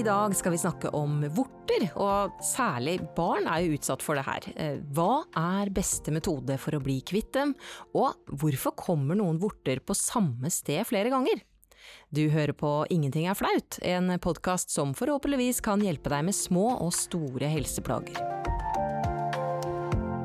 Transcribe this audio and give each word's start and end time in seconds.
I 0.00 0.02
dag 0.02 0.32
skal 0.36 0.54
vi 0.54 0.58
snakke 0.58 0.88
om 0.96 1.18
vorter, 1.36 1.82
og 2.00 2.38
særlig 2.40 2.94
barn 3.12 3.44
er 3.50 3.66
jo 3.66 3.74
utsatt 3.76 4.00
for 4.00 4.16
det 4.16 4.22
her. 4.24 4.46
Eh, 4.54 4.78
hva 4.96 5.26
er 5.36 5.68
beste 5.76 6.14
metode 6.14 6.56
for 6.62 6.72
å 6.72 6.80
bli 6.80 7.02
kvitt 7.04 7.34
dem, 7.36 7.52
og 7.92 8.16
hvorfor 8.40 8.72
kommer 8.80 9.18
noen 9.20 9.36
vorter 9.42 9.82
på 9.84 9.96
samme 9.98 10.48
sted 10.54 10.88
flere 10.88 11.12
ganger? 11.12 11.42
Du 12.08 12.22
hører 12.32 12.56
på 12.56 12.72
Ingenting 12.88 13.28
er 13.28 13.36
flaut, 13.36 13.76
en 13.84 14.14
podkast 14.24 14.72
som 14.72 14.96
forhåpentligvis 14.96 15.60
kan 15.68 15.84
hjelpe 15.84 16.08
deg 16.14 16.30
med 16.30 16.38
små 16.38 16.70
og 16.78 16.94
store 16.96 17.52
helseplager. 17.52 18.24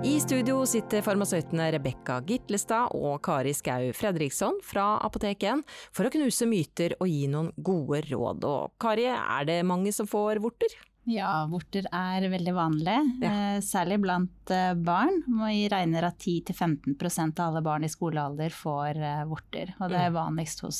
I 0.05 0.19
studio 0.21 0.59
sitter 0.69 1.01
farmasøytene 1.01 1.65
Rebekka 1.73 2.19
Gitlestad 2.27 2.91
og 2.93 3.23
Kari 3.25 3.55
Skau 3.57 3.87
Fredriksson 3.97 4.59
fra 4.61 4.99
Apotek 5.01 5.41
1 5.49 5.63
for 5.89 6.05
å 6.05 6.11
knuse 6.13 6.45
myter 6.45 6.93
og 6.99 7.09
gi 7.09 7.23
noen 7.31 7.49
gode 7.57 8.03
råd. 8.11 8.45
Og 8.45 8.75
Kari, 8.77 9.07
er 9.09 9.47
det 9.49 9.63
mange 9.65 9.89
som 9.95 10.05
får 10.05 10.43
vorter? 10.43 10.75
Ja, 11.05 11.45
vorter 11.51 11.85
er 11.93 12.25
veldig 12.31 12.53
vanlig, 12.57 12.95
Ja. 13.21 13.29
eh, 13.55 13.59
særlig 13.61 13.99
blant 14.01 14.49
eh, 14.51 14.73
barn. 14.73 15.19
Vi 15.27 15.67
regner 15.69 16.07
at 16.07 16.17
10-15% 16.17 17.39
av 17.39 17.51
alle 17.53 17.61
barn 17.61 17.83
i 17.85 17.91
skolealder 17.91 18.49
får 18.49 18.97
eh, 18.97 19.23
vorter. 19.29 19.75
Og 19.79 19.91
det 19.93 19.99
er 20.01 20.15
vanligst 20.15 20.63
hos 20.65 20.79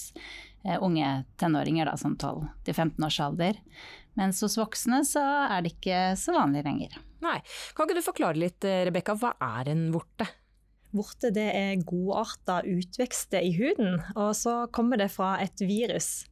unge 0.82 1.26
tenåringer, 1.38 1.86
da, 1.86 1.94
sånn 1.94 2.16
12-15 2.18 3.06
års 3.06 3.20
alder. 3.22 3.60
Mens 4.18 4.40
hos 4.42 4.56
voksne 4.58 5.04
så 5.06 5.22
er 5.52 5.62
det 5.62 5.76
ikke 5.76 6.00
så 6.18 6.34
vanlig 6.34 6.64
lenger. 6.66 6.96
Nei. 7.22 7.38
Kan 7.78 7.86
ikke 7.86 8.00
du 8.00 8.06
forklare 8.06 8.40
litt, 8.42 8.66
Rebekka, 8.66 9.14
hva 9.22 9.36
er 9.60 9.70
en 9.76 9.92
vorte? 9.94 10.26
Vorte 10.96 11.30
det 11.36 11.46
er 11.54 11.76
godarta 11.86 12.62
utvekster 12.66 13.44
i 13.46 13.52
huden, 13.60 14.00
og 14.16 14.32
så 14.34 14.64
kommer 14.74 14.98
det 14.98 15.12
fra 15.14 15.36
et 15.44 15.62
virus. 15.62 16.24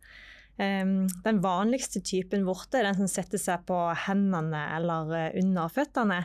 Em, 0.62 1.08
Den 1.24 1.40
vanligste 1.42 2.02
typen 2.06 2.46
vorte 2.46 2.80
er 2.80 2.90
den 2.90 3.00
som 3.02 3.10
setter 3.10 3.42
seg 3.42 3.64
på 3.66 3.78
hendene 4.06 4.66
eller 4.78 5.14
eh, 5.18 5.40
under 5.42 5.72
føttene. 5.74 6.20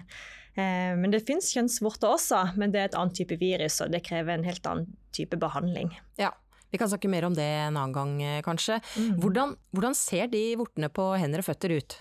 Eh, 0.59 0.97
Men 0.99 1.11
det 1.15 1.25
fins 1.27 1.53
kjønnsvorter 1.55 2.13
også, 2.17 2.43
men 2.57 2.75
det 2.75 2.81
er 2.83 2.91
et 2.91 2.99
annet 2.99 3.17
type 3.21 3.39
virus, 3.41 3.81
og 3.85 3.93
det 3.95 4.05
krever 4.05 4.35
en 4.35 4.45
helt 4.45 4.67
annen 4.67 4.91
type 5.17 5.39
behandling. 5.41 5.95
Ja, 6.21 6.33
vi 6.71 6.79
kan 6.79 6.91
snakke 6.91 7.09
mer 7.09 7.25
om 7.25 7.35
det 7.35 7.47
en 7.47 7.77
annen 7.79 7.95
gang, 7.97 8.19
kanskje. 8.45 8.81
kanskje. 8.83 9.15
Hvordan, 9.23 9.57
hvordan 9.73 9.95
ser 9.97 10.29
de 10.29 10.43
vortene 10.61 10.91
på 10.93 11.17
hender 11.17 11.41
og 11.41 11.49
føtter 11.49 11.79
ut? 11.79 11.97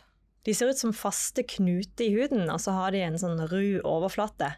De 0.47 0.53
ser 0.55 0.71
ut 0.71 0.79
som 0.79 0.93
faste 0.95 1.43
knuter 1.43 2.05
i 2.07 2.13
huden, 2.15 2.45
og 2.47 2.61
så 2.63 2.71
har 2.71 2.95
de 2.95 3.01
en 3.03 3.19
sånn 3.19 3.41
ru 3.51 3.81
overflate. 3.83 4.53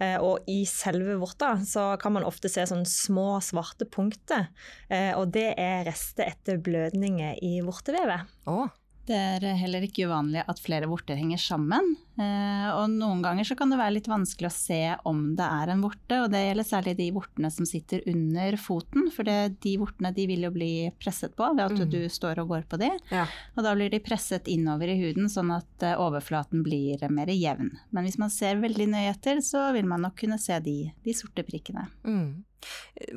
Eh, 0.00 0.16
Og 0.16 0.48
i 0.48 0.62
selve 0.68 1.18
vorta 1.20 1.54
så 1.60 1.90
kan 2.00 2.16
man 2.16 2.24
ofte 2.24 2.48
se 2.52 2.64
sånne 2.68 2.88
små 2.88 3.36
svarte 3.44 3.84
punkter, 3.84 4.48
eh, 4.88 5.12
og 5.12 5.34
det 5.36 5.50
er 5.60 5.84
rester 5.88 6.32
etter 6.32 6.56
blødninger 6.56 7.36
i 7.44 7.60
vortevevet. 7.64 8.32
Å, 8.48 8.64
Det 9.06 9.14
er 9.14 9.44
heller 9.60 9.84
ikke 9.86 10.08
uvanlig 10.08 10.40
at 10.50 10.58
flere 10.58 10.88
vorter 10.90 11.14
henger 11.14 11.38
sammen. 11.38 11.92
eh, 12.18 12.66
Og 12.74 12.90
noen 12.90 13.20
ganger 13.22 13.46
så 13.46 13.54
kan 13.54 13.70
det 13.70 13.78
være 13.78 13.94
litt 13.94 14.08
vanskelig 14.10 14.48
å 14.48 14.54
se 14.56 14.80
om 15.06 15.20
det 15.38 15.46
er 15.46 15.70
en 15.70 15.84
vorte, 15.84 16.18
og 16.24 16.32
det 16.32 16.40
gjelder 16.42 16.66
særlig 16.66 16.96
de 16.98 17.06
vortene 17.14 17.50
som 17.54 17.68
sitter 17.68 18.02
under 18.10 18.56
foten, 18.58 19.06
for 19.14 19.22
det, 19.28 19.60
de 19.62 19.76
vortene 19.78 20.10
de 20.16 20.26
vil 20.26 20.42
jo 20.48 20.50
bli 20.56 20.70
presset 20.98 21.36
på 21.38 21.52
ved 21.54 21.62
at 21.68 21.92
du 21.92 22.00
står 22.10 22.42
og 22.42 22.50
går 22.50 22.66
på 22.66 22.80
de. 22.82 22.90
ja. 23.14 23.28
Og 23.54 23.62
da 23.62 23.76
blir 23.78 23.94
de 23.94 24.02
presset 24.02 24.50
innover 24.50 24.90
i 24.90 24.98
huden, 25.04 25.30
sånn 25.30 25.54
at 25.54 25.86
eh, 25.86 25.94
overflaten 26.02 26.64
blir 26.66 26.98
mer 27.14 27.30
jevn. 27.30 27.70
Men 27.94 28.04
hvis 28.08 28.18
man 28.18 28.34
ser 28.34 28.58
veldig 28.58 28.90
nøye 28.90 29.14
etter, 29.14 29.38
så 29.38 29.68
vil 29.76 29.86
man 29.86 30.02
nok 30.02 30.18
kunne 30.18 30.38
se 30.42 30.58
de, 30.60 30.90
de 31.06 31.14
sorte 31.14 31.46
prikkene. 31.46 31.86
Mm. 32.02 32.42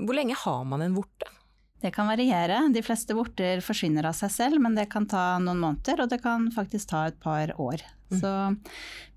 Hvor 0.05 0.13
lenge 0.13 0.37
har 0.37 0.63
man 0.69 0.85
en 0.85 0.93
vorte? 0.93 1.33
Det 1.79 1.93
kan 1.95 2.09
variere. 2.11 2.65
De 2.73 2.83
fleste 2.83 3.15
vorter 3.15 3.61
forsvinner 3.63 4.09
av 4.09 4.17
seg 4.17 4.33
selv, 4.33 4.59
men 4.61 4.75
det 4.75 4.89
kan 4.91 5.07
ta 5.07 5.37
noen 5.39 5.61
måneder, 5.61 6.03
og 6.03 6.11
det 6.11 6.19
kan 6.23 6.49
faktisk 6.51 6.91
ta 6.91 7.05
et 7.07 7.19
par 7.23 7.53
år. 7.61 7.85
Så, 8.09 8.55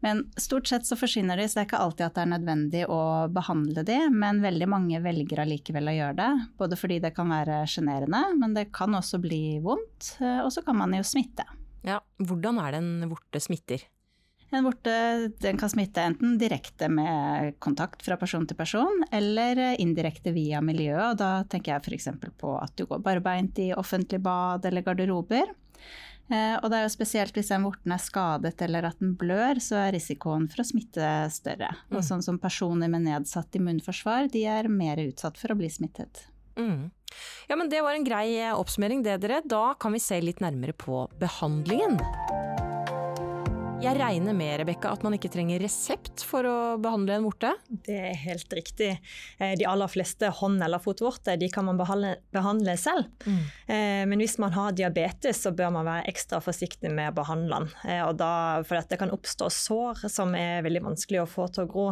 men 0.01 0.19
stort 0.37 0.69
sett 0.69 0.87
så 0.87 0.97
forsvinner 1.01 1.41
de, 1.41 1.47
så 1.49 1.59
det 1.59 1.63
er 1.63 1.69
ikke 1.71 1.81
alltid 1.81 2.07
at 2.07 2.19
det 2.19 2.25
er 2.27 2.33
nødvendig 2.35 2.83
å 2.93 3.01
behandle 3.33 3.85
de, 3.89 3.97
men 4.13 4.43
veldig 4.45 4.69
mange 4.69 5.01
velger 5.05 5.43
allikevel 5.47 5.89
å 5.89 5.97
gjøre 5.97 6.19
det. 6.19 6.31
Både 6.61 6.79
fordi 6.79 7.01
det 7.03 7.15
kan 7.17 7.33
være 7.33 7.63
sjenerende, 7.73 8.21
men 8.39 8.55
det 8.59 8.69
kan 8.77 8.93
også 8.99 9.23
bli 9.23 9.59
vondt, 9.65 10.15
eh, 10.21 10.43
og 10.45 10.53
så 10.53 10.65
kan 10.67 10.79
man 10.83 10.93
jo 10.97 11.03
smitte. 11.09 11.49
Ja, 11.87 12.03
hvordan 12.21 12.61
er 12.63 12.77
det 12.77 12.83
en 12.85 13.11
vorte 13.11 13.41
smitter? 13.43 13.89
En 14.53 14.67
vorte 14.67 14.93
den 15.41 15.57
kan 15.57 15.71
smitte 15.73 16.03
enten 16.05 16.35
direkte 16.39 16.91
med 16.93 17.55
kontakt 17.65 18.03
fra 18.05 18.19
person 18.21 18.45
til 18.47 18.57
person, 18.59 19.01
eller 19.11 19.63
indirekte 19.81 20.35
via 20.37 20.61
miljøet. 20.61 21.15
Og 21.15 21.19
da 21.23 21.31
tenker 21.49 21.73
jeg 21.79 21.87
f.eks. 21.87 22.09
på 22.37 22.55
at 22.61 22.75
du 22.77 22.85
går 22.91 23.01
barbeint 23.01 23.59
i 23.65 23.71
offentlig 23.73 24.21
bad 24.21 24.69
eller 24.69 24.85
garderober. 24.85 25.55
Eh, 26.33 26.57
Og 26.63 26.69
det 26.71 26.79
er 26.79 26.85
jo 26.85 26.93
spesielt 26.93 27.35
hvis 27.37 27.49
den 27.51 27.65
vorten 27.65 27.93
er 27.97 28.01
skadet 28.05 28.61
eller 28.63 28.91
at 28.91 29.01
den 29.01 29.17
blør, 29.17 29.57
så 29.61 29.81
er 29.87 29.97
risikoen 29.97 30.47
for 30.53 30.63
å 30.63 30.69
smitte 30.69 31.09
større. 31.33 31.73
Og 31.91 32.05
sånn 32.05 32.23
som 32.23 32.39
personer 32.39 32.93
med 32.93 33.09
nedsatt 33.09 33.57
immunforsvar, 33.57 34.29
de 34.33 34.45
er 34.47 34.69
mer 34.69 35.01
utsatt 35.03 35.41
for 35.41 35.53
å 35.53 35.59
bli 35.59 35.73
smittet. 35.73 36.27
Mm. 36.61 36.91
Ja, 37.49 37.57
men 37.57 37.69
det 37.73 37.81
var 37.81 37.97
en 37.97 38.05
grei 38.05 38.37
eh, 38.37 38.53
oppsummering 38.53 39.03
det, 39.03 39.19
dere. 39.25 39.41
Da 39.45 39.75
kan 39.81 39.97
vi 39.97 40.01
se 40.05 40.21
litt 40.21 40.45
nærmere 40.45 40.77
på 40.77 41.07
behandlingen. 41.21 41.97
Jeg 43.83 43.99
regner 43.99 44.31
med, 44.37 44.53
Rebekka, 44.61 44.93
at 44.95 45.03
man 45.03 45.17
ikke 45.17 45.27
trenger 45.33 45.59
resept 45.59 46.23
for 46.23 46.47
å 46.47 46.57
behandle 46.81 47.17
en 47.19 47.25
vorte? 47.27 47.49
Det 47.83 47.97
er 47.99 48.15
helt 48.23 48.53
riktig. 48.55 48.93
Eh, 49.43 49.57
De 49.59 49.67
aller 49.67 49.91
fleste 49.91 50.29
hånd- 50.39 50.63
eller 50.63 50.79
fotvorter 50.79 51.37
de 51.37 51.49
kan 51.51 51.65
man 51.67 51.77
behandle, 51.81 52.13
behandle 52.33 52.77
selv. 52.79 53.09
Mm. 53.27 53.41
Men 54.09 54.19
hvis 54.23 54.39
man 54.39 54.53
har 54.53 54.73
diabetes, 54.73 55.43
så 55.43 55.51
bør 55.51 55.73
man 55.73 55.87
være 55.87 56.07
ekstra 56.13 56.39
forsiktig 56.41 56.93
med 56.95 57.11
å 57.11 57.17
behandle 57.25 57.59
den. 57.59 57.69
Eh, 57.91 58.03
Og 58.07 58.17
da, 58.19 58.63
for 58.63 58.77
at 58.77 58.89
det 58.89 59.01
kan 59.01 59.11
oppstå 59.11 59.51
sår 59.51 60.09
som 60.09 60.33
er 60.39 60.63
veldig 60.63 60.83
vanskelig 60.87 61.23
å 61.25 61.27
få 61.29 61.49
til 61.53 61.65
å 61.67 61.71
gro. 61.73 61.89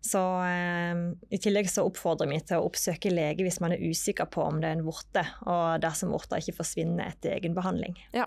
Så 0.00 0.24
eh, 0.48 1.12
I 1.30 1.38
tillegg 1.44 1.68
så 1.68 1.84
oppfordrer 1.84 2.28
vi 2.32 2.40
til 2.40 2.56
å 2.56 2.64
oppsøke 2.70 3.12
lege 3.12 3.44
hvis 3.44 3.60
man 3.60 3.72
er 3.72 3.84
usikker 3.84 4.30
på 4.32 4.48
om 4.48 4.60
det 4.62 4.70
er 4.72 4.78
en 4.78 4.86
vorte, 4.88 5.26
og 5.44 5.80
dersom 5.84 6.10
vorta 6.10 6.40
ikke 6.40 6.56
forsvinner 6.56 7.12
etter 7.12 7.36
egenbehandling. 7.36 7.96
Ja. 8.16 8.24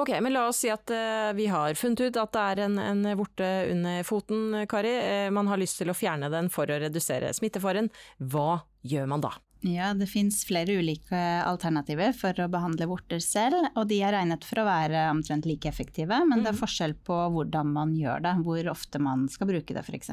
Ok, 0.00 0.12
men 0.20 0.34
la 0.34 0.46
oss 0.48 0.62
si 0.64 0.70
at 0.72 0.90
eh, 0.94 1.32
vi 1.38 1.48
har 1.52 1.78
funnet 1.78 2.08
ut 2.08 2.20
at 2.20 2.32
det 2.34 2.44
er 2.52 2.64
en, 2.66 2.78
en 2.82 3.10
vorte 3.18 3.48
under 3.72 4.06
foten, 4.06 4.62
Kari. 4.70 4.94
Eh, 5.00 5.28
man 5.34 5.50
har 5.50 5.60
lyst 5.60 5.80
til 5.82 5.92
å 5.92 5.96
fjerne 5.96 6.30
den 6.32 6.50
for 6.52 6.70
å 6.70 6.80
redusere 6.82 7.32
smittefaren. 7.36 7.90
Hva 8.18 8.62
gjør 8.86 9.10
man 9.10 9.24
da? 9.24 9.34
Ja, 9.66 9.88
det 9.94 10.06
fins 10.06 10.44
flere 10.46 10.76
ulike 10.78 11.18
alternativer 11.42 12.12
for 12.14 12.36
å 12.44 12.46
behandle 12.52 12.86
vorter 12.86 13.18
selv, 13.18 13.66
og 13.74 13.88
de 13.90 13.96
er 14.06 14.12
regnet 14.14 14.44
for 14.46 14.60
å 14.62 14.66
være 14.68 15.08
omtrent 15.10 15.48
like 15.50 15.66
effektive, 15.66 16.14
men 16.30 16.44
det 16.44 16.52
er 16.52 16.60
forskjell 16.60 16.94
på 17.02 17.16
hvordan 17.34 17.72
man 17.74 17.96
gjør 17.98 18.22
det, 18.22 18.34
hvor 18.46 18.70
ofte 18.70 19.00
man 19.02 19.26
skal 19.28 19.50
bruke 19.50 19.74
det 19.74 19.82
f.eks. 19.82 20.12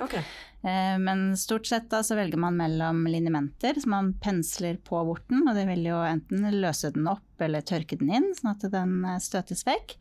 Ok. 0.00 0.14
Eh, 0.16 0.96
Men 0.98 1.36
stort 1.36 1.66
sett 1.68 1.90
da 1.92 2.00
så 2.02 2.16
velger 2.16 2.40
man 2.40 2.56
mellom 2.56 3.04
linimenter, 3.06 3.76
så 3.76 3.86
man 3.92 4.14
pensler 4.14 4.78
på 4.80 5.04
vorten, 5.04 5.44
og 5.46 5.54
det 5.54 5.66
vil 5.68 5.84
jo 5.90 6.00
enten 6.00 6.48
løse 6.56 6.90
den 6.96 7.06
opp 7.12 7.22
eller 7.38 7.60
tørke 7.60 7.98
den 8.00 8.08
inn, 8.16 8.30
sånn 8.34 8.54
at 8.54 8.64
den 8.72 9.04
eh, 9.04 9.20
støtes 9.20 9.66
vekk. 9.68 9.98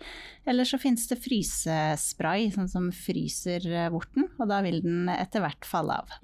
Eller 0.48 0.64
så 0.64 0.80
finnes 0.80 1.04
det 1.12 1.20
frysespray, 1.20 2.48
sånn 2.56 2.72
som 2.72 2.88
fryser 2.96 3.66
eh, 3.68 3.90
vorten, 3.92 4.30
og 4.40 4.48
da 4.52 4.62
vil 4.66 4.80
den 4.86 5.10
etter 5.12 5.44
hvert 5.44 5.68
falle 5.68 6.00
av. 6.00 6.16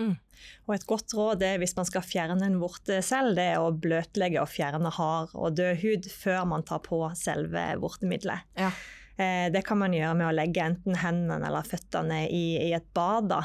Og 0.68 0.76
et 0.76 0.88
godt 0.90 1.14
råd 1.18 1.44
er 1.46 1.60
hvis 1.62 1.76
man 1.78 1.88
skal 1.90 2.06
fjerne 2.06 2.40
en 2.46 2.60
vorte 2.62 3.02
selv, 3.06 3.36
det 3.38 3.50
er 3.54 3.60
å 3.62 3.74
bløtlegge 3.74 4.42
og 4.42 4.50
fjerne 4.52 4.92
hard 4.96 5.36
og 5.36 5.56
død 5.60 5.82
hud 5.84 6.10
før 6.14 6.48
man 6.50 6.66
tar 6.68 6.82
på 6.86 7.04
selve 7.20 7.68
vortemiddelet. 7.82 8.48
Ja. 8.60 8.72
Eh, 9.18 9.50
Det 9.54 9.64
kan 9.68 9.78
man 9.82 9.94
gjøre 9.94 10.16
med 10.18 10.30
å 10.30 10.34
legge 10.36 10.64
enten 10.64 10.98
hendene 11.02 11.48
eller 11.48 11.68
føttene 11.68 12.24
i, 12.30 12.58
i 12.70 12.72
et 12.74 12.88
bad. 12.96 13.30
Da. 13.30 13.42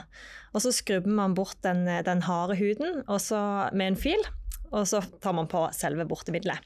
Og 0.55 0.63
så 0.65 0.73
skrubber 0.73 1.13
man 1.13 1.35
bort 1.37 1.59
den, 1.67 1.85
den 1.85 2.23
harde 2.25 2.57
huden 2.57 3.03
og 3.07 3.21
så 3.21 3.41
med 3.77 3.93
en 3.93 4.01
fil. 4.01 4.23
Og 4.75 4.83
så 4.91 4.99
tar 5.23 5.33
man 5.37 5.47
på 5.47 5.61
selve 5.77 6.05
vortemiddelet. 6.11 6.59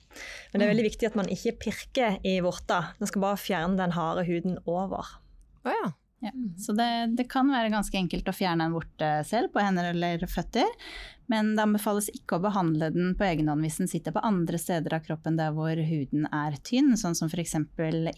Men 0.51 0.61
det 0.61 0.65
er 0.65 0.71
veldig 0.73 0.87
viktig 0.87 1.09
at 1.11 1.17
man 1.19 1.29
ikke 1.29 1.53
pirker 1.67 2.15
i 2.25 2.39
vorta. 2.41 2.95
Man 2.99 3.11
skal 3.11 3.23
bare 3.27 3.41
fjerne 3.41 3.77
den 3.77 3.93
harde 3.93 4.25
huden 4.25 4.57
over. 4.65 5.11
Oh, 5.67 5.69
ja. 5.75 5.91
Ja, 6.21 6.31
så 6.61 6.75
det, 6.77 7.17
det 7.17 7.25
kan 7.33 7.49
være 7.49 7.71
ganske 7.73 7.97
enkelt 7.97 8.27
å 8.29 8.35
fjerne 8.37 8.67
en 8.69 8.75
vorte 8.77 9.07
selv 9.25 9.55
på 9.55 9.63
hender 9.65 9.87
eller 9.95 10.21
føtter, 10.29 10.69
men 11.33 11.55
det 11.57 11.63
anbefales 11.65 12.11
ikke 12.13 12.37
å 12.37 12.43
behandle 12.45 12.91
den 12.93 13.15
på 13.17 13.25
egen 13.25 13.49
hånd 13.49 13.65
hvis 13.65 13.79
den 13.81 13.89
sitter 13.89 14.13
på 14.13 14.21
andre 14.27 14.59
steder 14.61 14.99
av 14.99 15.05
kroppen 15.07 15.39
der 15.39 15.55
hvor 15.57 15.79
huden 15.79 16.27
er 16.29 16.59
tynn, 16.67 16.93
sånn 17.01 17.17
som 17.17 17.31
f.eks. 17.33 17.55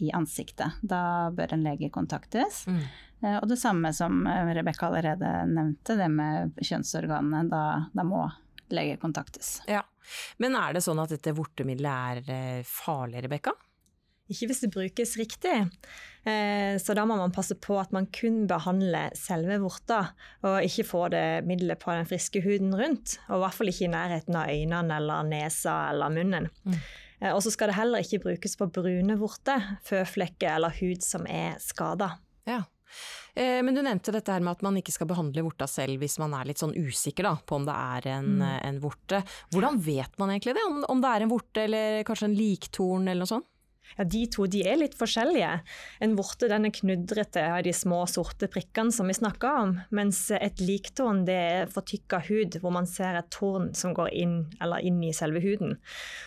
i 0.03 0.11
ansiktet. 0.17 0.81
Da 0.83 1.31
bør 1.31 1.55
en 1.55 1.63
lege 1.67 1.93
kontaktes. 1.95 2.65
Mm. 2.67 2.83
Eh, 3.23 3.37
Og 3.39 3.47
det 3.53 3.61
samme 3.63 3.93
som 3.95 4.25
eh, 4.27 4.51
Rebekka 4.57 4.89
allerede 4.89 5.35
nevnte, 5.53 5.95
det 6.01 6.09
med 6.11 6.59
kjønnsorganene, 6.59 7.45
da, 7.53 7.65
da 7.95 8.03
må 8.09 8.25
lege 8.73 8.97
kontaktes. 8.99 9.61
ja. 9.71 9.85
Men 10.43 10.57
er 10.59 10.73
det 10.75 10.81
sånn 10.83 10.99
at 10.99 11.13
dette 11.15 11.31
vortemiddelet 11.37 12.27
er 12.27 12.33
eh, 12.35 12.65
farlig, 12.67 13.21
Rebekka? 13.29 13.53
Ikke 14.31 14.49
hvis 14.49 14.63
det 14.63 14.71
brukes 14.73 15.17
riktig. 15.19 15.57
Eh, 16.25 16.79
Så 16.79 16.95
da 16.95 17.05
må 17.09 17.17
man 17.19 17.35
passe 17.35 17.57
på 17.59 17.79
at 17.81 17.93
man 17.93 18.07
kun 18.07 18.47
behandler 18.47 19.15
selve 19.19 19.59
vorta, 19.61 20.15
og 20.47 20.63
ikke 20.63 20.87
få 20.87 21.09
det 21.13 21.45
middelet 21.49 21.81
på 21.83 21.91
den 21.97 22.07
friske 22.07 22.43
huden 22.45 22.75
rundt. 22.79 23.19
Og 23.29 23.41
i 23.41 23.43
hvert 23.43 23.59
fall 23.59 23.73
ikke 23.73 23.89
i 23.89 23.95
nærheten 23.95 24.39
av 24.39 24.53
øynene 24.53 24.99
eller 25.01 25.27
nesa 25.29 25.79
eller 25.91 26.15
munnen. 26.15 26.51
Og 27.33 27.43
så 27.45 27.53
skal 27.55 27.71
det 27.71 27.79
heller 27.79 28.03
ikke 28.03 28.23
brukes 28.25 28.57
på 28.59 28.67
brune 28.75 29.15
vorter, 29.21 29.77
føflekker 29.87 30.57
eller 30.57 30.75
hud 30.81 31.05
som 31.07 31.27
er 31.31 31.59
skada. 31.63 32.17
Ja. 32.49 32.65
Eh, 33.35 33.61
men 33.63 33.75
du 33.75 33.81
nevnte 33.81 34.13
dette 34.13 34.35
her 34.35 34.43
med 34.45 34.59
at 34.59 34.65
man 34.67 34.77
ikke 34.77 34.93
skal 34.93 35.09
behandle 35.09 35.45
vorta 35.47 35.69
selv 35.71 36.03
hvis 36.03 36.19
man 36.21 36.35
er 36.37 36.51
litt 36.51 36.61
sånn 36.61 36.75
usikker 36.77 37.25
da, 37.29 37.37
på 37.39 37.57
om 37.61 37.69
det 37.69 37.77
er 37.77 38.09
en, 38.19 38.35
mm. 38.43 38.59
en 38.69 38.81
vorte. 38.83 39.23
Hvordan 39.55 39.79
vet 39.87 40.19
man 40.21 40.35
egentlig 40.35 40.57
det? 40.59 40.67
Om, 40.69 40.83
om 40.93 41.01
det 41.05 41.13
er 41.13 41.25
en 41.25 41.33
vorte 41.33 41.65
eller 41.65 42.03
kanskje 42.09 42.29
en 42.29 42.37
liktorn 42.37 43.09
eller 43.09 43.25
noe 43.25 43.33
sånt? 43.37 43.49
Ja, 43.96 44.05
de 44.05 44.23
to 44.32 44.46
de 44.50 44.62
er 44.69 44.79
litt 44.81 44.94
forskjellige. 44.99 45.50
En 46.05 46.17
vorte 46.19 46.49
den 46.50 46.69
er 46.69 46.75
knudrete 46.75 47.44
av 47.56 47.62
de 47.67 47.75
små 47.76 48.02
sorte 48.11 48.49
prikkene 48.52 48.94
som 48.94 49.11
vi 49.11 49.17
snakka 49.17 49.52
om, 49.62 49.75
mens 49.94 50.25
et 50.34 50.62
liktårn 50.62 51.25
det 51.29 51.38
er 51.38 51.73
fortykka 51.73 52.23
hud 52.29 52.58
hvor 52.62 52.75
man 52.75 52.88
ser 52.88 53.19
et 53.19 53.31
tårn 53.34 53.70
som 53.79 53.94
går 53.96 54.12
inn, 54.23 54.37
eller 54.62 54.84
inn 54.84 55.02
i 55.05 55.12
selve 55.17 55.43
huden. 55.44 55.76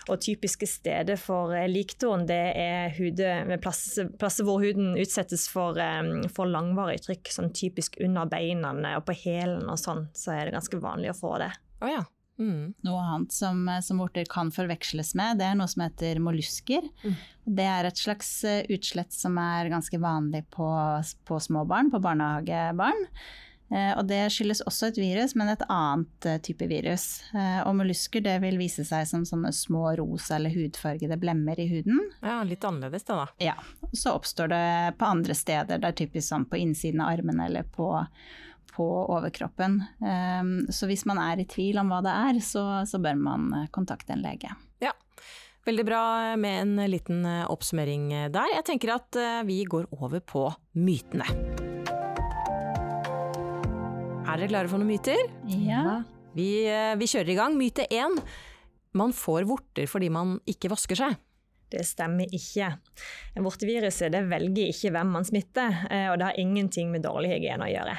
Og 0.09 0.21
typiske 0.23 0.69
steder 0.69 1.19
for 1.21 1.55
eh, 1.55 1.69
liktårn 1.71 2.27
det 2.29 2.41
er 2.61 2.93
huder 2.97 3.55
plasser, 3.63 4.11
plasser, 4.19 4.45
hvor 4.47 4.61
huden 4.63 4.93
utsettes 4.99 5.47
for, 5.51 5.79
um, 5.79 6.25
for 6.33 6.49
langvarig 6.49 7.01
trykk, 7.05 7.31
sånn 7.33 7.53
typisk 7.55 7.99
under 8.03 8.29
beina 8.29 8.73
og 8.95 9.05
på 9.07 9.15
hælen 9.25 9.69
og 9.69 9.79
sånn, 9.79 10.07
så 10.17 10.35
er 10.35 10.47
det 10.47 10.55
ganske 10.57 10.79
vanlig 10.81 11.11
å 11.11 11.17
få 11.17 11.35
det. 11.41 11.51
Oh, 11.81 11.89
ja. 11.91 12.03
Mm. 12.39 12.73
Noe 12.83 13.03
annet 13.03 13.35
som, 13.35 13.63
som 13.83 14.01
vorter 14.03 14.27
kan 14.29 14.51
forveksles 14.51 15.13
med, 15.15 15.39
det 15.39 15.47
er 15.47 15.55
noe 15.59 15.71
som 15.71 15.85
heter 15.85 16.19
mollusker. 16.23 16.87
Mm. 17.05 17.15
Det 17.61 17.69
er 17.77 17.87
et 17.87 18.01
slags 18.01 18.31
eh, 18.47 18.65
utslett 18.75 19.15
som 19.15 19.39
er 19.41 19.71
ganske 19.71 19.99
vanlig 20.01 20.45
på, 20.55 20.69
på 21.27 21.41
små 21.47 21.65
barn, 21.69 21.91
på 21.93 22.01
barnehagebarn. 22.03 23.07
Eh, 23.73 23.91
og 23.97 24.05
det 24.05 24.27
skyldes 24.29 24.61
også 24.69 24.91
et 24.91 24.99
virus, 25.01 25.33
men 25.37 25.49
et 25.49 25.63
annet 25.73 26.27
eh, 26.29 26.37
type 26.45 26.67
virus. 26.69 27.23
Eh, 27.33 27.61
og 27.65 27.73
mollusker 27.79 28.21
det 28.25 28.37
vil 28.43 28.59
vise 28.61 28.85
seg 28.85 29.07
som 29.09 29.25
sånne 29.25 29.49
små 29.55 29.95
rosa 29.97 30.37
eller 30.37 30.53
hudfargede 30.53 31.17
blemmer 31.21 31.59
i 31.59 31.67
huden. 31.71 32.03
Ja, 32.21 32.41
Litt 32.45 32.65
annerledes 32.67 33.07
da. 33.07 33.23
da. 33.23 33.27
Ja. 33.41 33.55
Så 33.91 34.13
oppstår 34.13 34.53
det 34.53 34.65
på 34.99 35.09
andre 35.09 35.37
steder. 35.37 35.81
Det 35.81 35.91
er 35.91 36.01
typisk 36.03 36.29
sånn 36.29 36.45
på 36.49 36.61
innsiden 36.61 37.01
av 37.01 37.15
armene 37.15 37.49
eller 37.49 37.65
på 37.75 37.89
på 38.75 38.85
overkroppen. 39.15 39.79
Ehm, 40.03 40.53
så 40.73 40.89
hvis 40.89 41.05
man 41.07 41.19
er 41.21 41.41
i 41.41 41.47
tvil 41.49 41.79
om 41.81 41.91
hva 41.91 42.01
det 42.05 42.13
er, 42.13 42.39
så, 42.43 42.65
så 42.87 42.99
bør 43.03 43.17
man 43.19 43.47
eh, 43.55 43.69
kontakte 43.75 44.15
en 44.15 44.25
lege. 44.25 44.51
Ja, 44.83 44.93
Veldig 45.65 45.81
bra 45.87 45.99
med 46.37 46.59
en 46.61 46.89
liten 46.91 47.23
eh, 47.25 47.45
oppsummering 47.49 48.11
der. 48.29 48.51
Jeg 48.53 48.65
tenker 48.67 48.91
at 48.99 49.17
eh, 49.17 49.39
vi 49.47 49.63
går 49.65 49.87
over 49.97 50.21
på 50.21 50.43
mytene. 50.77 51.25
Er 54.25 54.37
dere 54.37 54.51
klare 54.51 54.69
for 54.69 54.77
noen 54.77 54.91
myter? 54.91 55.23
Ja. 55.49 56.03
Vi, 56.35 56.49
vi 56.99 57.07
kjører 57.09 57.31
i 57.33 57.37
gang. 57.39 57.57
Myte 57.57 57.87
én. 57.89 58.19
Man 58.93 59.15
får 59.15 59.47
vorter 59.49 59.89
fordi 59.89 60.11
man 60.13 60.37
ikke 60.49 60.69
vasker 60.73 60.99
seg. 60.99 61.17
Det 61.71 61.81
stemmer 61.87 62.29
ikke. 62.35 62.69
Vorteviruset 63.41 64.13
velger 64.29 64.69
ikke 64.69 64.91
hvem 64.93 65.15
man 65.17 65.25
smitter, 65.25 65.79
og 66.11 66.19
det 66.19 66.27
har 66.27 66.41
ingenting 66.41 66.91
med 66.93 67.03
dårlig 67.07 67.31
hygiene 67.33 67.65
å 67.65 67.71
gjøre. 67.71 67.95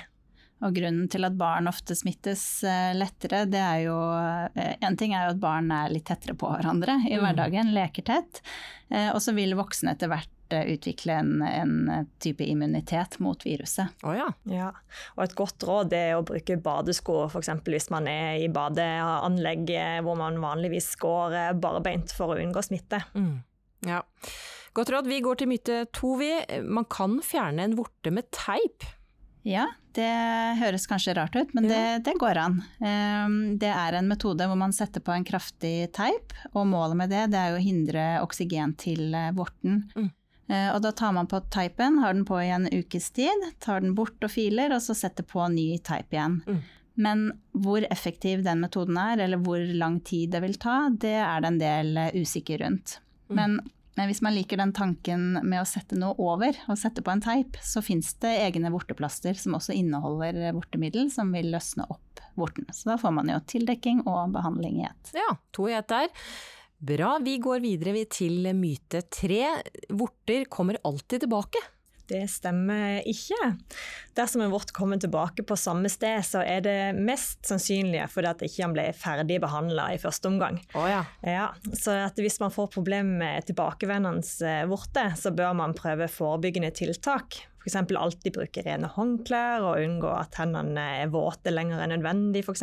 Og 0.64 0.72
grunnen 0.72 1.08
til 1.12 1.26
at 1.26 1.34
barn 1.36 1.68
ofte 1.68 1.92
smittes 1.98 2.42
eh, 2.64 2.94
lettere, 2.96 3.42
det 3.50 3.60
er 3.60 3.82
jo 3.84 3.96
eh, 4.56 4.72
En 4.86 4.96
ting 4.96 5.12
er 5.12 5.26
jo 5.26 5.34
at 5.34 5.42
barn 5.42 5.68
er 5.74 5.92
litt 5.92 6.06
tettere 6.08 6.36
på 6.38 6.48
hverandre 6.48 6.96
i 7.04 7.12
mm. 7.12 7.20
hverdagen, 7.20 7.74
leker 7.76 8.06
tett. 8.06 8.40
Eh, 8.88 9.10
og 9.10 9.20
så 9.20 9.36
vil 9.36 9.56
voksne 9.58 9.92
etter 9.92 10.12
hvert 10.12 10.32
utvikle 10.46 11.10
en, 11.18 11.40
en, 11.42 12.04
type 12.22 12.44
immunitet 12.46 13.16
mot 13.18 13.40
viruset. 13.42 13.90
Oh, 14.06 14.12
ja. 14.14 14.28
Ja. 14.46 14.68
Og 15.16 15.24
et 15.24 15.34
godt 15.34 15.64
råd 15.66 15.96
er 15.98 16.12
å 16.14 16.22
bruke 16.22 16.54
badesko 16.62 17.24
f.eks. 17.26 17.50
hvis 17.66 17.90
man 17.90 18.06
er 18.06 18.38
i 18.44 18.46
badeanlegg 18.54 19.72
hvor 20.06 20.14
man 20.20 20.38
vanligvis 20.38 20.92
går 21.02 21.34
barbeint 21.58 22.14
for 22.14 22.36
å 22.36 22.38
unngå 22.38 22.62
smitte. 22.62 23.02
Mm. 23.18 23.40
Ja. 23.90 24.04
Godt 24.78 24.94
råd. 24.94 25.10
Vi 25.10 25.18
går 25.24 25.42
til 25.42 25.50
myte 25.50 25.80
to, 25.90 26.14
vi. 26.22 26.30
Man 26.62 26.86
kan 26.94 27.18
fjerne 27.26 27.66
en 27.66 27.74
vorte 27.80 28.14
med 28.14 28.30
teip. 28.30 28.86
Ja, 29.46 29.69
det 29.94 30.10
høres 30.58 30.88
kanskje 30.90 31.14
rart 31.16 31.37
ut, 31.38 31.52
men 31.54 31.69
det, 31.70 31.81
det, 32.04 32.16
går 32.19 32.40
an. 32.43 32.58
Ehm, 32.82 33.38
det 33.62 33.70
er 33.70 33.96
en 33.96 34.08
metode 34.10 34.48
hvor 34.48 34.58
man 34.58 34.75
setter 34.75 35.04
på 35.04 35.14
en 35.14 35.25
kraftig 35.26 35.93
teip, 35.96 36.34
og 36.52 36.66
målet 36.69 36.98
med 36.98 37.14
det, 37.14 37.22
det 37.32 37.40
er 37.40 37.54
å 37.54 37.62
hindre 37.62 38.06
oksygen 38.25 38.75
til 38.81 39.14
eh, 39.14 39.31
vorten. 39.37 39.84
Mm. 39.94 40.10
Eh, 40.50 40.69
og 40.75 40.81
da 40.82 40.93
tar 40.98 41.14
man 41.14 41.31
på 41.31 41.40
teipen, 41.54 42.00
har 42.02 42.16
den 42.16 42.26
på 42.26 42.40
i 42.43 42.50
en 42.54 42.66
ukes 42.70 43.12
tid, 43.14 43.46
tar 43.62 43.87
den 43.87 43.94
bort 43.98 44.19
og 44.26 44.34
filer, 44.34 44.75
og 44.75 44.82
så 44.82 44.98
setter 44.98 45.26
på 45.26 45.46
ny 45.54 45.76
teip 45.87 46.12
igjen. 46.14 46.40
Mm. 46.46 46.60
Men 47.06 47.25
hvor 47.52 47.84
effektiv 47.92 48.42
den 48.44 48.62
metoden 48.64 48.99
er, 48.99 49.22
eller 49.26 49.40
hvor 49.44 49.62
lang 49.78 50.00
tid 50.00 50.32
det 50.34 50.42
vil 50.42 50.58
ta, 50.60 50.87
det 50.90 51.19
er 51.22 51.42
det 51.44 51.52
en 51.52 51.62
del 51.62 51.96
eh, 52.02 52.19
usikker 52.19 52.64
rundt. 52.66 52.99
Mm. 53.31 53.38
Men 53.38 53.58
men 53.96 54.10
hvis 54.10 54.20
man 54.25 54.34
liker 54.37 54.60
den 54.60 54.75
tanken 54.76 55.38
med 55.40 55.62
å 55.62 55.69
sette 55.69 55.96
noe 55.98 56.16
over, 56.20 56.56
og 56.69 56.78
sette 56.81 57.04
på 57.04 57.12
en 57.12 57.22
teip, 57.25 57.56
så 57.64 57.81
fins 57.84 58.12
det 58.20 58.34
egne 58.44 58.72
vorteplaster 58.75 59.38
som 59.40 59.56
også 59.56 59.76
inneholder 59.76 60.52
vortemiddel 60.56 61.08
som 61.12 61.32
vil 61.32 61.48
løsne 61.54 61.88
opp 61.88 62.20
vorten. 62.37 62.69
Så 62.72 62.90
da 62.90 62.98
får 63.00 63.14
man 63.16 63.32
jo 63.32 63.40
tildekking 63.48 64.04
og 64.04 64.34
behandling 64.37 64.82
i 64.82 64.87
ett. 64.90 65.14
Ja, 65.16 65.31
to 65.56 65.70
i 65.70 65.76
ett 65.78 65.88
der. 65.88 66.12
Bra, 66.76 67.14
vi 67.25 67.38
går 67.40 67.62
videre 67.64 68.04
til 68.12 68.50
myte 68.52 69.00
tre. 69.08 69.40
Vorter 69.88 70.44
kommer 70.52 70.76
alltid 70.84 71.25
tilbake. 71.25 71.62
Det 72.06 72.22
stemmer 72.30 73.00
ikke. 73.08 73.38
Dersom 74.16 74.44
en 74.44 74.52
vort 74.52 74.70
kommer 74.76 75.00
tilbake 75.02 75.44
på 75.46 75.56
samme 75.58 75.90
sted, 75.92 76.22
så 76.26 76.42
er 76.46 76.62
det 76.64 76.76
mest 76.98 77.42
sannsynlig 77.48 78.04
fordi 78.12 78.30
at 78.30 78.44
ikke 78.46 78.62
han 78.64 78.76
ble 78.76 78.86
ferdig 78.96 79.40
behandla 79.42 79.88
i 79.94 80.00
første 80.00 80.30
omgang. 80.30 80.60
Oh, 80.78 80.86
ja. 80.90 81.02
Ja, 81.26 81.50
så 81.74 81.98
hvis 82.20 82.38
man 82.42 82.54
får 82.54 82.70
problemer 82.76 83.18
med 83.24 83.50
tilbakevendende 83.50 84.22
eh, 84.46 84.64
vorter, 84.70 85.14
så 85.18 85.34
bør 85.34 85.56
man 85.58 85.76
prøve 85.76 86.08
forebyggende 86.10 86.72
tiltak. 86.76 87.42
F.eks. 87.66 87.76
alltid 87.98 88.34
bruke 88.36 88.62
rene 88.62 88.88
håndklær 88.94 89.64
og 89.66 89.80
unngå 89.82 90.10
at 90.14 90.38
hendene 90.38 90.84
er 91.00 91.10
våte 91.10 91.50
lenger 91.50 91.82
enn 91.82 91.96
nødvendig 91.96 92.44
f.eks. 92.44 92.62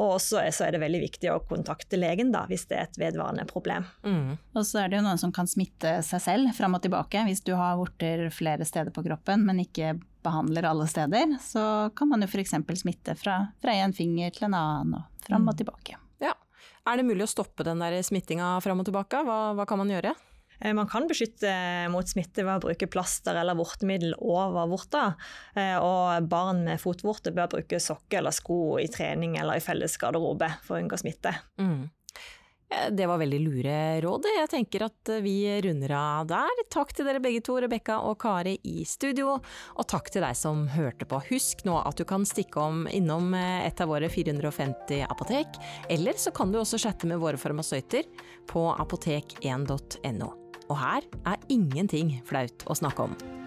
Og 0.00 0.16
også 0.16 0.42
så 0.50 0.66
er 0.66 0.74
det 0.74 0.82
veldig 0.82 1.02
viktig 1.04 1.30
å 1.30 1.38
kontakte 1.46 2.00
legen 2.00 2.32
da, 2.34 2.42
hvis 2.50 2.66
det 2.70 2.78
er 2.78 2.88
et 2.88 2.98
vedvarende 2.98 3.46
problem. 3.50 3.86
Mm. 4.02 4.34
Og 4.56 4.66
så 4.66 4.82
er 4.82 4.90
det 4.90 4.98
jo 4.98 5.06
noen 5.06 5.20
som 5.22 5.34
kan 5.34 5.46
smitte 5.50 6.00
seg 6.06 6.24
selv 6.24 6.54
fram 6.58 6.74
og 6.74 6.82
tilbake. 6.82 7.22
Hvis 7.28 7.44
du 7.46 7.54
har 7.54 7.78
vorter 7.78 8.26
flere 8.34 8.66
steder 8.66 8.90
på 8.94 9.04
kroppen, 9.06 9.46
men 9.46 9.62
ikke 9.62 9.94
behandler 10.26 10.66
alle 10.68 10.88
steder, 10.90 11.36
så 11.44 11.64
kan 11.96 12.10
man 12.10 12.26
jo 12.26 12.30
f.eks. 12.30 12.56
smitte 12.82 13.14
fra, 13.18 13.44
fra 13.62 13.76
en 13.78 13.94
finger 13.96 14.34
til 14.34 14.50
en 14.50 14.58
annen 14.58 14.98
og 14.98 15.26
fram 15.26 15.46
og 15.46 15.54
mm. 15.54 15.60
tilbake. 15.62 16.00
Ja. 16.20 16.34
Er 16.88 16.98
det 16.98 17.06
mulig 17.06 17.28
å 17.28 17.30
stoppe 17.30 17.64
den 17.66 17.80
der 17.82 18.00
smittinga 18.02 18.56
fram 18.64 18.82
og 18.82 18.90
tilbake? 18.90 19.22
Hva, 19.26 19.38
hva 19.54 19.68
kan 19.68 19.80
man 19.80 19.92
gjøre? 19.92 20.16
Eh, 20.60 20.74
man 20.74 20.88
kan 20.88 21.08
beskytte 21.08 21.52
mot 21.92 22.08
smitte 22.08 22.44
ved 22.44 22.58
å 22.58 22.66
bruke 22.68 22.90
plaster 22.90 23.38
eller 23.40 23.58
vortemiddel 23.58 24.16
over 24.18 24.68
vorta. 24.70 25.06
Eh, 25.54 25.76
og 25.80 26.28
barn 26.30 26.64
med 26.68 26.82
fotvorte 26.82 27.34
bør 27.36 27.54
bruke 27.56 27.80
sokker 27.80 28.20
eller 28.20 28.36
sko 28.36 28.78
i 28.82 28.90
trening 28.92 29.38
eller 29.40 29.60
i 29.60 29.64
felles 29.64 29.96
garderobe 30.00 30.52
for 30.66 30.76
å 30.76 30.84
unngå 30.84 31.00
smitte. 31.00 31.34
Mm. 31.60 31.88
Det 32.70 33.06
var 33.06 33.18
veldig 33.18 33.38
lure 33.42 33.76
råd. 34.04 34.28
Jeg 34.30 34.50
tenker 34.52 34.84
at 34.86 35.10
vi 35.24 35.34
runder 35.64 35.90
av 35.98 36.28
der. 36.30 36.60
Takk 36.70 36.92
til 36.94 37.08
dere 37.08 37.18
begge 37.22 37.42
to, 37.42 37.56
Rebekka 37.58 37.96
og 38.06 38.14
Kari 38.22 38.52
i 38.62 38.84
studio. 38.86 39.32
Og 39.74 39.88
takk 39.90 40.12
til 40.14 40.22
deg 40.22 40.38
som 40.38 40.68
hørte 40.70 41.08
på. 41.10 41.18
Husk 41.32 41.64
nå 41.66 41.80
at 41.82 41.98
du 41.98 42.06
kan 42.06 42.22
stikke 42.22 42.62
om 42.62 42.84
innom 42.86 43.34
et 43.34 43.82
av 43.82 43.90
våre 43.90 44.06
450 44.12 45.02
apotek. 45.10 45.58
Eller 45.90 46.14
så 46.14 46.30
kan 46.30 46.54
du 46.54 46.60
også 46.62 46.78
chatte 46.78 47.10
med 47.10 47.18
våre 47.18 47.42
farmasøyter 47.42 48.06
på 48.46 48.68
apotek1.no. 48.70 50.30
Og 50.70 50.78
her 50.78 51.06
er 51.26 51.50
ingenting 51.50 52.14
flaut 52.24 52.62
å 52.70 52.78
snakke 52.78 53.10
om. 53.10 53.39